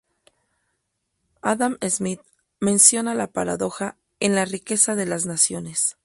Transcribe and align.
Adam 1.43 1.77
Smith 1.87 2.21
menciona 2.59 3.13
la 3.13 3.27
paradoja 3.27 3.97
en 4.19 4.33
"La 4.33 4.45
riqueza 4.45 4.95
de 4.95 5.05
las 5.05 5.27
naciones". 5.27 5.97